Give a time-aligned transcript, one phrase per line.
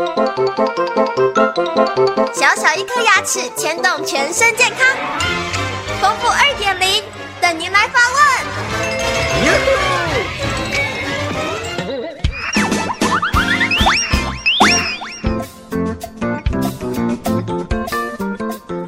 [0.00, 0.06] 小
[2.56, 4.96] 小一颗牙齿牵动全身健康，
[6.00, 7.02] 丰富二点零
[7.38, 8.18] 等您来发问。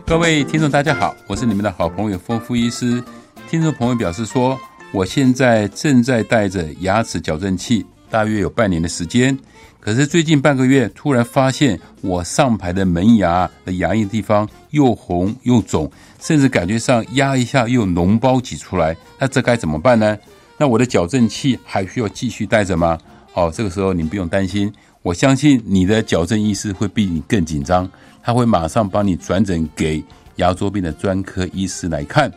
[0.06, 3.04] 各位听众，大家好，我是你们的好朋友丰富医师。
[3.50, 4.58] 听众朋友表示说，
[4.94, 9.36] 我现在正在带着牙齿矫正器，大约有半年的时间。
[9.80, 18.94] 可是最近半个月，突然发现我上排的门牙的牙龈地方又红又肿，甚至感觉上压一下又脓包挤出来。
[19.18, 20.16] 那这该怎么办呢？
[20.58, 22.98] 那我的矫正器还需要继续带着吗？
[23.32, 24.70] 哦，这个时候你不用担心，
[25.00, 27.90] 我相信你的矫正医师会比你更紧张，
[28.22, 30.04] 他会马上帮你转诊给
[30.36, 32.30] 牙周病的专科医师来看。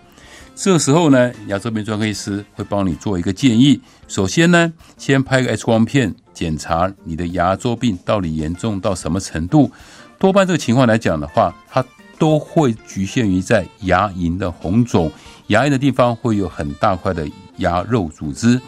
[0.55, 3.79] 这时候呢，牙周病专科医师会帮你做一个建议。
[4.07, 9.69] 首先呢，先拍个 X 光片检查你的牙周病到底严重到什么程度。
[10.17, 11.85] 多半这个情况来讲的话，它
[12.17, 15.11] 都会局限于在牙龈的红肿，
[15.47, 17.27] 牙龈的地方会有很大块的
[17.57, 18.59] 牙肉组织。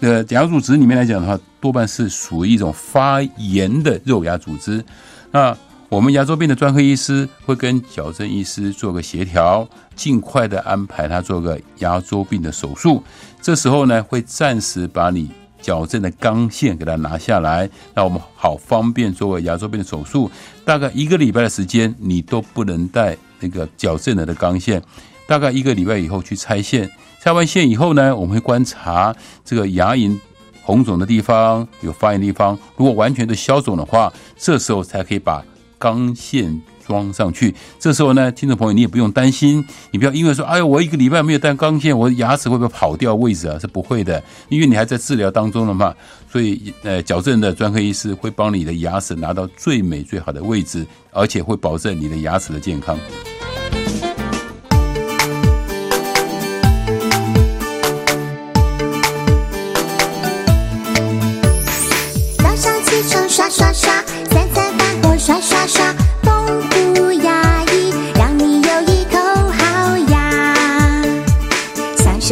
[0.00, 4.82] 呃，牙组织里面来讲的话，多半是属于一种发炎的肉芽组织。
[5.30, 5.54] 那
[5.94, 9.64] 我们牙周病的专科医师会跟矫正医师做个协调，
[9.94, 13.00] 尽快的安排他做个牙周病的手术。
[13.40, 15.30] 这时候呢，会暂时把你
[15.62, 20.28] 矫正的钢线给它拿下来，那我们好方便做个牙周病的手术。
[20.64, 24.82] 大概一个礼拜的时间，你都不能带那个矫正了的钢线。
[25.28, 26.90] 大概一个礼拜以后去拆线，
[27.22, 30.18] 拆完线以后呢，我们会观察这个牙龈
[30.64, 35.40] 红肿的地方、有发炎地方，如果完全的消肿的话，这时候才可以把。
[35.84, 43.58] 钢线装上去，这时候呢，听众朋友，你也不用担心，你不要因为说，哎呦，我一个礼拜没有戴钢线，我牙齿会不会跑掉位置啊？
[43.58, 45.94] 是不会的，因为你还在治疗当中了嘛。
[46.32, 52.98] 所以，呃，矫正的专科医师会帮你的牙齿拿到最美最好的位置，而且会保证你的牙齿的健康。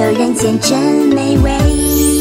[0.02, 0.76] 有人间真
[1.14, 2.11] 美味。